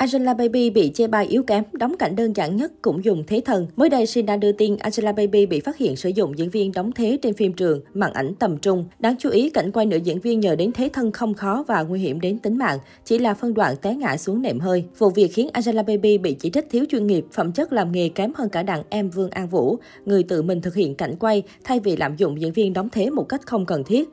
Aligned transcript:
Angela 0.00 0.34
Baby 0.34 0.70
bị 0.70 0.90
chê 0.94 1.06
bai 1.06 1.26
yếu 1.26 1.42
kém, 1.42 1.64
đóng 1.72 1.96
cảnh 1.98 2.16
đơn 2.16 2.36
giản 2.36 2.56
nhất 2.56 2.72
cũng 2.82 3.04
dùng 3.04 3.24
thế 3.26 3.40
thần. 3.44 3.66
Mới 3.76 3.88
đây, 3.88 4.06
Sina 4.06 4.36
đưa 4.36 4.52
tin 4.52 4.76
Angela 4.76 5.12
Baby 5.12 5.46
bị 5.46 5.60
phát 5.60 5.76
hiện 5.76 5.96
sử 5.96 6.08
dụng 6.08 6.38
diễn 6.38 6.50
viên 6.50 6.72
đóng 6.72 6.92
thế 6.92 7.18
trên 7.22 7.34
phim 7.34 7.52
trường, 7.52 7.80
màn 7.94 8.12
ảnh 8.12 8.34
tầm 8.34 8.58
trung. 8.58 8.84
Đáng 8.98 9.14
chú 9.18 9.30
ý, 9.30 9.50
cảnh 9.50 9.72
quay 9.72 9.86
nữ 9.86 9.96
diễn 9.96 10.20
viên 10.20 10.40
nhờ 10.40 10.56
đến 10.56 10.72
thế 10.72 10.90
thân 10.92 11.12
không 11.12 11.34
khó 11.34 11.64
và 11.68 11.82
nguy 11.82 12.00
hiểm 12.00 12.20
đến 12.20 12.38
tính 12.38 12.58
mạng, 12.58 12.78
chỉ 13.04 13.18
là 13.18 13.34
phân 13.34 13.54
đoạn 13.54 13.76
té 13.82 13.94
ngã 13.94 14.16
xuống 14.16 14.42
nệm 14.42 14.60
hơi. 14.60 14.84
Vụ 14.98 15.10
việc 15.10 15.28
khiến 15.34 15.48
Angela 15.52 15.82
Baby 15.82 16.18
bị 16.18 16.32
chỉ 16.34 16.50
trích 16.50 16.70
thiếu 16.70 16.84
chuyên 16.90 17.06
nghiệp, 17.06 17.24
phẩm 17.32 17.52
chất 17.52 17.72
làm 17.72 17.92
nghề 17.92 18.08
kém 18.08 18.32
hơn 18.34 18.48
cả 18.48 18.62
đàn 18.62 18.82
em 18.90 19.10
Vương 19.10 19.30
An 19.30 19.48
Vũ, 19.48 19.76
người 20.04 20.22
tự 20.22 20.42
mình 20.42 20.60
thực 20.60 20.74
hiện 20.74 20.94
cảnh 20.94 21.16
quay 21.16 21.42
thay 21.64 21.80
vì 21.80 21.96
lạm 21.96 22.16
dụng 22.16 22.40
diễn 22.40 22.52
viên 22.52 22.72
đóng 22.72 22.88
thế 22.92 23.10
một 23.10 23.28
cách 23.28 23.46
không 23.46 23.66
cần 23.66 23.84
thiết. 23.84 24.08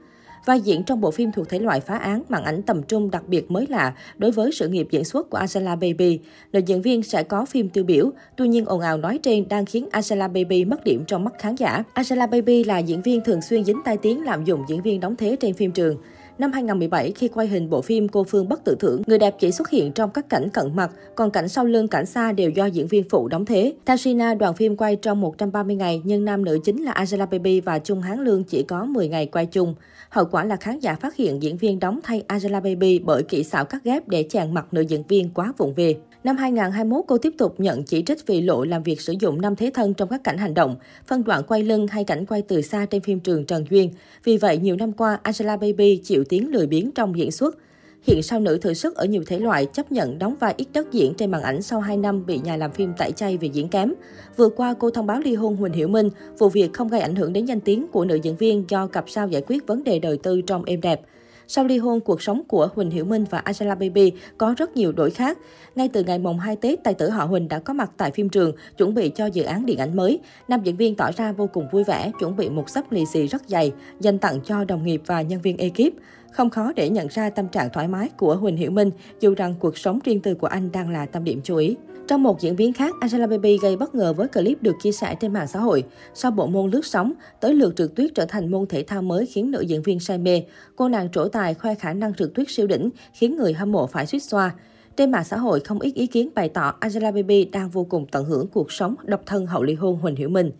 Vai 0.45 0.61
diễn 0.61 0.83
trong 0.83 1.01
bộ 1.01 1.11
phim 1.11 1.31
thuộc 1.31 1.49
thể 1.49 1.59
loại 1.59 1.79
phá 1.79 1.97
án, 1.97 2.23
màn 2.29 2.43
ảnh 2.43 2.61
tầm 2.61 2.83
trung 2.83 3.11
đặc 3.11 3.27
biệt 3.27 3.51
mới 3.51 3.67
lạ 3.69 3.93
đối 4.17 4.31
với 4.31 4.51
sự 4.51 4.67
nghiệp 4.67 4.87
diễn 4.91 5.03
xuất 5.03 5.29
của 5.29 5.37
Angela 5.37 5.75
Baby. 5.75 6.19
Nữ 6.53 6.59
diễn 6.65 6.81
viên 6.81 7.03
sẽ 7.03 7.23
có 7.23 7.45
phim 7.45 7.69
tiêu 7.69 7.83
biểu, 7.83 8.11
tuy 8.37 8.47
nhiên 8.47 8.65
ồn 8.65 8.81
ào 8.81 8.97
nói 8.97 9.19
trên 9.23 9.47
đang 9.49 9.65
khiến 9.65 9.87
Angela 9.91 10.27
Baby 10.27 10.65
mất 10.65 10.83
điểm 10.83 11.03
trong 11.07 11.23
mắt 11.23 11.33
khán 11.39 11.55
giả. 11.55 11.83
Angela 11.93 12.27
Baby 12.27 12.63
là 12.63 12.77
diễn 12.77 13.01
viên 13.01 13.21
thường 13.21 13.41
xuyên 13.41 13.65
dính 13.65 13.81
tai 13.85 13.97
tiếng 13.97 14.25
lạm 14.25 14.45
dụng 14.45 14.63
diễn 14.67 14.81
viên 14.81 14.99
đóng 14.99 15.15
thế 15.15 15.35
trên 15.39 15.53
phim 15.53 15.71
trường. 15.71 15.97
Năm 16.39 16.51
2017, 16.51 17.11
khi 17.11 17.27
quay 17.27 17.47
hình 17.47 17.69
bộ 17.69 17.81
phim 17.81 18.07
Cô 18.07 18.23
Phương 18.23 18.49
Bất 18.49 18.63
Tử 18.63 18.75
Thưởng, 18.79 19.01
người 19.07 19.17
đẹp 19.17 19.35
chỉ 19.39 19.51
xuất 19.51 19.69
hiện 19.69 19.91
trong 19.91 20.09
các 20.09 20.29
cảnh 20.29 20.49
cận 20.49 20.75
mặt, 20.75 20.91
còn 21.15 21.31
cảnh 21.31 21.47
sau 21.47 21.65
lưng, 21.65 21.87
cảnh 21.87 22.05
xa 22.05 22.31
đều 22.31 22.49
do 22.49 22.65
diễn 22.65 22.87
viên 22.87 23.03
phụ 23.09 23.27
đóng 23.27 23.45
thế. 23.45 23.73
Theo 23.85 23.97
đoàn 24.39 24.53
phim 24.53 24.77
quay 24.77 24.95
trong 24.95 25.21
130 25.21 25.75
ngày, 25.75 26.01
nhưng 26.03 26.25
nam 26.25 26.45
nữ 26.45 26.59
chính 26.63 26.83
là 26.83 26.91
Angela 26.91 27.25
Baby 27.25 27.61
và 27.61 27.79
Trung 27.79 28.01
Hán 28.01 28.19
Lương 28.19 28.43
chỉ 28.43 28.63
có 28.63 28.85
10 28.85 29.07
ngày 29.07 29.25
quay 29.25 29.45
chung. 29.45 29.75
Hậu 30.09 30.25
quả 30.25 30.43
là 30.43 30.55
khán 30.55 30.79
giả 30.79 30.95
phát 30.95 31.15
hiện 31.15 31.41
diễn 31.43 31.57
viên 31.57 31.79
đóng 31.79 31.99
thay 32.03 32.23
Angela 32.27 32.59
Baby 32.59 32.99
bởi 32.99 33.23
kỹ 33.23 33.43
xảo 33.43 33.65
cắt 33.65 33.83
ghép 33.83 34.07
để 34.07 34.23
chàng 34.23 34.53
mặt 34.53 34.65
nữ 34.71 34.81
diễn 34.81 35.03
viên 35.07 35.29
quá 35.29 35.53
vụng 35.57 35.73
về. 35.73 35.95
Năm 36.23 36.37
2021, 36.37 37.03
cô 37.07 37.17
tiếp 37.17 37.33
tục 37.37 37.55
nhận 37.57 37.83
chỉ 37.83 38.03
trích 38.05 38.27
vì 38.27 38.41
lộ 38.41 38.63
làm 38.63 38.83
việc 38.83 39.01
sử 39.01 39.13
dụng 39.19 39.41
năm 39.41 39.55
thế 39.55 39.71
thân 39.73 39.93
trong 39.93 40.09
các 40.09 40.23
cảnh 40.23 40.37
hành 40.37 40.53
động, 40.53 40.75
phân 41.07 41.23
đoạn 41.23 41.43
quay 41.47 41.63
lưng 41.63 41.87
hay 41.87 42.03
cảnh 42.03 42.25
quay 42.25 42.41
từ 42.41 42.61
xa 42.61 42.85
trên 42.85 43.01
phim 43.01 43.19
trường 43.19 43.45
Trần 43.45 43.65
Duyên. 43.69 43.91
Vì 44.23 44.37
vậy, 44.37 44.57
nhiều 44.57 44.75
năm 44.75 44.91
qua, 44.91 45.19
Angela 45.23 45.57
Baby 45.57 46.01
chịu 46.03 46.23
tiếng 46.29 46.51
lười 46.51 46.67
biếng 46.67 46.91
trong 46.91 47.17
diễn 47.17 47.31
xuất. 47.31 47.57
Hiện 48.03 48.23
sao 48.23 48.39
nữ 48.39 48.57
thử 48.57 48.73
sức 48.73 48.95
ở 48.95 49.05
nhiều 49.05 49.23
thể 49.25 49.39
loại 49.39 49.65
chấp 49.65 49.91
nhận 49.91 50.19
đóng 50.19 50.35
vai 50.39 50.53
ít 50.57 50.67
đất 50.73 50.91
diễn 50.91 51.13
trên 51.13 51.31
màn 51.31 51.41
ảnh 51.41 51.61
sau 51.61 51.79
2 51.79 51.97
năm 51.97 52.25
bị 52.25 52.39
nhà 52.43 52.57
làm 52.57 52.71
phim 52.71 52.93
tẩy 52.97 53.11
chay 53.11 53.37
vì 53.37 53.49
diễn 53.49 53.67
kém. 53.67 53.93
Vừa 54.37 54.49
qua, 54.49 54.73
cô 54.79 54.89
thông 54.89 55.05
báo 55.05 55.19
ly 55.19 55.35
hôn 55.35 55.55
Huỳnh 55.55 55.73
Hiểu 55.73 55.87
Minh, 55.87 56.09
vụ 56.37 56.49
việc 56.49 56.73
không 56.73 56.87
gây 56.87 57.01
ảnh 57.01 57.15
hưởng 57.15 57.33
đến 57.33 57.45
danh 57.45 57.59
tiếng 57.59 57.87
của 57.87 58.05
nữ 58.05 58.15
diễn 58.15 58.35
viên 58.35 58.65
do 58.67 58.87
cặp 58.87 59.09
sao 59.09 59.27
giải 59.27 59.43
quyết 59.47 59.67
vấn 59.67 59.83
đề 59.83 59.99
đời 59.99 60.17
tư 60.17 60.41
trong 60.41 60.63
êm 60.63 60.81
đẹp. 60.81 61.01
Sau 61.47 61.65
ly 61.65 61.77
hôn, 61.77 61.99
cuộc 61.99 62.21
sống 62.21 62.41
của 62.47 62.69
Huỳnh 62.75 62.89
Hiểu 62.89 63.05
Minh 63.05 63.25
và 63.29 63.37
Angela 63.37 63.75
Baby 63.75 64.11
có 64.37 64.55
rất 64.57 64.77
nhiều 64.77 64.91
đổi 64.91 65.11
khác. 65.11 65.37
Ngay 65.75 65.89
từ 65.93 66.03
ngày 66.03 66.19
mùng 66.19 66.39
2 66.39 66.55
Tết, 66.55 66.83
tài 66.83 66.93
tử 66.93 67.09
họ 67.09 67.25
Huỳnh 67.25 67.47
đã 67.47 67.59
có 67.59 67.73
mặt 67.73 67.91
tại 67.97 68.11
phim 68.11 68.29
trường, 68.29 68.51
chuẩn 68.77 68.93
bị 68.93 69.11
cho 69.15 69.25
dự 69.25 69.43
án 69.43 69.65
điện 69.65 69.77
ảnh 69.77 69.95
mới. 69.95 70.19
Nam 70.47 70.61
diễn 70.63 70.77
viên 70.77 70.95
tỏ 70.95 71.11
ra 71.17 71.31
vô 71.31 71.47
cùng 71.53 71.67
vui 71.71 71.83
vẻ, 71.83 72.11
chuẩn 72.19 72.35
bị 72.35 72.49
một 72.49 72.69
sắp 72.69 72.91
lì 72.91 73.05
xì 73.05 73.27
rất 73.27 73.41
dày, 73.47 73.71
dành 73.99 74.19
tặng 74.19 74.39
cho 74.45 74.63
đồng 74.63 74.83
nghiệp 74.83 75.01
và 75.05 75.21
nhân 75.21 75.41
viên 75.41 75.57
ekip. 75.57 75.93
Không 76.31 76.49
khó 76.49 76.71
để 76.75 76.89
nhận 76.89 77.07
ra 77.07 77.29
tâm 77.29 77.47
trạng 77.47 77.69
thoải 77.73 77.87
mái 77.87 78.09
của 78.17 78.35
Huỳnh 78.35 78.57
Hiểu 78.57 78.71
Minh, 78.71 78.91
dù 79.19 79.35
rằng 79.35 79.55
cuộc 79.59 79.77
sống 79.77 79.99
riêng 80.03 80.21
tư 80.21 80.35
của 80.35 80.47
anh 80.47 80.71
đang 80.71 80.89
là 80.89 81.05
tâm 81.05 81.23
điểm 81.23 81.41
chú 81.43 81.55
ý. 81.55 81.75
Trong 82.07 82.23
một 82.23 82.41
diễn 82.41 82.55
biến 82.55 82.73
khác, 82.73 82.95
Angela 82.99 83.27
Baby 83.27 83.57
gây 83.61 83.77
bất 83.77 83.95
ngờ 83.95 84.13
với 84.13 84.27
clip 84.27 84.63
được 84.63 84.75
chia 84.83 84.91
sẻ 84.91 85.15
trên 85.19 85.33
mạng 85.33 85.47
xã 85.47 85.59
hội. 85.59 85.83
Sau 86.13 86.31
bộ 86.31 86.47
môn 86.47 86.71
lướt 86.71 86.85
sóng, 86.85 87.13
tới 87.39 87.53
lượt 87.53 87.75
trượt 87.75 87.95
tuyết 87.95 88.11
trở 88.15 88.25
thành 88.25 88.51
môn 88.51 88.65
thể 88.67 88.83
thao 88.83 89.01
mới 89.01 89.25
khiến 89.25 89.51
nữ 89.51 89.61
diễn 89.61 89.81
viên 89.81 89.99
say 89.99 90.17
mê. 90.17 90.43
Cô 90.75 90.89
nàng 90.89 91.09
trổ 91.11 91.27
tài 91.27 91.53
khoe 91.53 91.75
khả 91.75 91.93
năng 91.93 92.13
trượt 92.13 92.29
tuyết 92.35 92.47
siêu 92.49 92.67
đỉnh, 92.67 92.89
khiến 93.13 93.35
người 93.35 93.53
hâm 93.53 93.71
mộ 93.71 93.87
phải 93.87 94.07
suýt 94.07 94.19
xoa. 94.19 94.51
Trên 94.97 95.11
mạng 95.11 95.23
xã 95.23 95.37
hội, 95.37 95.59
không 95.59 95.79
ít 95.79 95.95
ý 95.95 96.07
kiến 96.07 96.29
bày 96.35 96.49
tỏ 96.49 96.73
Angela 96.79 97.11
Baby 97.11 97.45
đang 97.45 97.69
vô 97.69 97.83
cùng 97.83 98.05
tận 98.11 98.25
hưởng 98.25 98.47
cuộc 98.47 98.71
sống 98.71 98.95
độc 99.05 99.21
thân 99.25 99.45
hậu 99.45 99.63
ly 99.63 99.73
hôn 99.73 99.97
Huỳnh 99.97 100.15
Hiểu 100.15 100.29
Minh. 100.29 100.51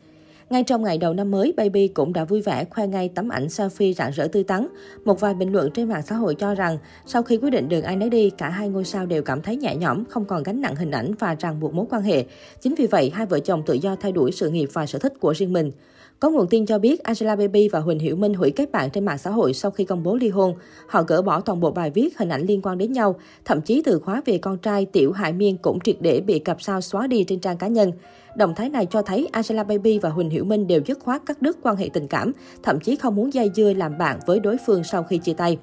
Ngay 0.50 0.64
trong 0.64 0.84
ngày 0.84 0.98
đầu 0.98 1.14
năm 1.14 1.32
mới, 1.32 1.54
Baby 1.58 1.88
cũng 1.88 2.14
đã 2.14 2.26
vui 2.26 2.42
vẻ 2.42 2.66
khoe 2.66 2.88
ngay 2.88 3.10
tấm 3.16 3.30
ảnh 3.30 3.48
selfie 3.48 3.94
rạng 3.94 4.12
rỡ 4.12 4.28
tươi 4.28 4.44
tắn. 4.44 4.68
Một 5.06 5.20
vài 5.20 5.34
bình 5.34 5.52
luận 5.52 5.72
trên 5.74 5.90
mạng 5.90 6.02
xã 6.02 6.16
hội 6.16 6.36
cho 6.36 6.56
rằng, 6.56 6.78
sau 7.06 7.24
khi 7.24 7.38
quyết 7.38 7.50
định 7.50 7.70
đường 7.70 7.84
ai 7.84 7.96
nấy 7.96 8.10
đi, 8.10 8.30
cả 8.30 8.50
hai 8.50 8.70
ngôi 8.70 8.86
sao 8.86 9.06
đều 9.06 9.24
cảm 9.24 9.42
thấy 9.42 9.56
nhẹ 9.56 9.76
nhõm, 9.76 10.06
không 10.06 10.26
còn 10.26 10.44
gánh 10.44 10.62
nặng 10.62 10.76
hình 10.76 10.92
ảnh 10.92 11.14
và 11.20 11.36
ràng 11.40 11.60
buộc 11.60 11.74
mối 11.74 11.86
quan 11.90 12.02
hệ. 12.02 12.26
Chính 12.62 12.76
vì 12.76 12.88
vậy, 12.88 13.12
hai 13.14 13.26
vợ 13.26 13.40
chồng 13.40 13.64
tự 13.66 13.74
do 13.74 13.96
thay 13.96 14.12
đổi 14.12 14.32
sự 14.32 14.50
nghiệp 14.50 14.70
và 14.74 14.86
sở 14.86 15.00
thích 15.00 15.14
của 15.20 15.34
riêng 15.34 15.54
mình. 15.54 15.72
Có 16.20 16.30
nguồn 16.30 16.48
tin 16.48 16.66
cho 16.66 16.80
biết 16.80 17.04
Angela 17.04 17.36
Baby 17.36 17.70
và 17.70 17.80
Huỳnh 17.80 18.00
Hiểu 18.00 18.16
Minh 18.16 18.34
hủy 18.34 18.52
kết 18.52 18.72
bạn 18.72 18.90
trên 18.90 19.06
mạng 19.06 19.18
xã 19.18 19.30
hội 19.30 19.54
sau 19.54 19.72
khi 19.72 19.86
công 19.86 20.04
bố 20.04 20.16
ly 20.16 20.30
hôn. 20.30 20.54
Họ 20.88 21.04
gỡ 21.04 21.22
bỏ 21.22 21.42
toàn 21.42 21.60
bộ 21.60 21.72
bài 21.72 21.92
viết, 21.92 22.18
hình 22.18 22.30
ảnh 22.30 22.42
liên 22.42 22.62
quan 22.62 22.78
đến 22.78 22.92
nhau, 22.92 23.16
thậm 23.46 23.62
chí 23.62 23.82
từ 23.86 24.00
khóa 24.00 24.22
về 24.26 24.38
con 24.38 24.58
trai 24.58 24.86
Tiểu 24.86 25.12
Hải 25.12 25.34
Miên 25.34 25.58
cũng 25.58 25.80
triệt 25.80 25.96
để 26.00 26.22
bị 26.22 26.40
cặp 26.40 26.62
sao 26.62 26.82
xóa 26.82 27.08
đi 27.08 27.24
trên 27.24 27.40
trang 27.40 27.58
cá 27.58 27.68
nhân. 27.68 27.92
Động 28.38 28.56
thái 28.56 28.70
này 28.70 28.86
cho 28.86 29.02
thấy 29.02 29.30
Angela 29.32 29.64
Baby 29.64 30.00
và 30.00 30.10
Huỳnh 30.10 30.30
Hiểu 30.30 30.46
Minh 30.46 30.68
đều 30.68 30.82
dứt 30.86 31.00
khoát 31.00 31.26
cắt 31.26 31.42
đứt 31.42 31.58
quan 31.62 31.76
hệ 31.76 31.90
tình 31.94 32.08
cảm, 32.08 32.32
thậm 32.64 32.80
chí 32.80 32.96
không 32.96 33.16
muốn 33.16 33.34
dây 33.34 33.52
dưa 33.56 33.74
làm 33.74 33.98
bạn 33.98 34.20
với 34.26 34.40
đối 34.40 34.58
phương 34.66 34.84
sau 34.84 35.04
khi 35.04 35.18
chia 35.18 35.34
tay. 35.34 35.58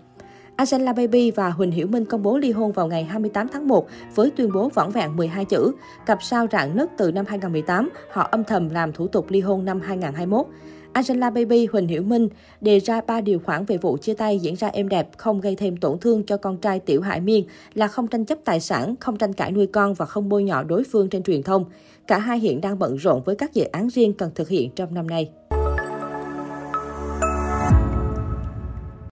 Angela 0.57 0.93
Baby 0.93 1.31
và 1.31 1.51
Huỳnh 1.51 1.71
Hiểu 1.71 1.87
Minh 1.87 2.05
công 2.05 2.23
bố 2.23 2.39
ly 2.39 2.53
hôn 2.53 2.73
vào 2.73 2.87
ngày 2.87 3.05
28 3.05 3.49
tháng 3.49 3.69
1 3.69 3.87
với 4.15 4.31
tuyên 4.31 4.53
bố 4.55 4.69
vỏn 4.69 4.91
vẹn 4.91 5.17
12 5.17 5.45
chữ. 5.45 5.73
Cặp 6.07 6.23
sao 6.23 6.47
rạn 6.53 6.77
nứt 6.77 6.91
từ 6.99 7.13
năm 7.13 7.25
2018, 7.29 7.89
họ 8.11 8.29
âm 8.31 8.45
thầm 8.45 8.69
làm 8.69 8.93
thủ 8.93 9.07
tục 9.09 9.27
ly 9.29 9.41
hôn 9.41 9.65
năm 9.65 9.81
2021. 9.81 10.47
Angela 10.95 11.31
Baby 11.31 11.67
Huỳnh 11.67 11.89
Hiểu 11.89 12.03
Minh 12.03 12.29
đề 12.61 12.79
ra 12.79 13.01
3 13.01 13.21
điều 13.21 13.39
khoản 13.39 13.65
về 13.65 13.77
vụ 13.77 13.97
chia 13.97 14.15
tay 14.15 14.39
diễn 14.39 14.57
ra 14.57 14.69
êm 14.69 14.89
đẹp, 14.89 15.09
không 15.17 15.41
gây 15.41 15.57
thêm 15.57 15.77
tổn 15.77 15.99
thương 15.99 16.23
cho 16.23 16.37
con 16.37 16.57
trai 16.57 16.81
Tiểu 16.81 17.01
Hải 17.01 17.21
Miên 17.21 17.45
là 17.75 17.89
không 17.89 18.09
tranh 18.09 18.25
chấp 18.25 18.39
tài 18.45 18.61
sản, 18.61 18.95
không 19.01 19.17
tranh 19.17 19.33
cãi 19.33 19.53
nuôi 19.53 19.67
con 19.67 19.95
và 19.95 20.07
không 20.07 20.29
bôi 20.29 20.45
nhọ 20.45 20.63
đối 20.63 20.85
phương 20.85 21.09
trên 21.09 21.23
truyền 21.23 21.43
thông. 21.43 21.65
Cả 22.07 22.19
hai 22.19 22.39
hiện 22.39 22.61
đang 22.61 22.79
bận 22.79 22.97
rộn 22.97 23.23
với 23.25 23.37
các 23.37 23.55
dự 23.55 23.65
án 23.65 23.89
riêng 23.89 24.13
cần 24.13 24.31
thực 24.35 24.49
hiện 24.49 24.71
trong 24.71 24.95
năm 24.95 25.07
nay. 25.07 25.31